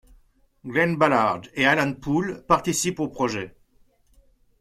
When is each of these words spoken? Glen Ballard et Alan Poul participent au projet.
Glen 0.65 0.97
Ballard 0.97 1.41
et 1.53 1.63
Alan 1.63 1.93
Poul 1.93 2.43
participent 2.47 3.01
au 3.01 3.07
projet. 3.07 3.53